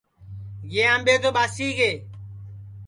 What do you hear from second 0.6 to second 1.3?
یہ آمٻے تو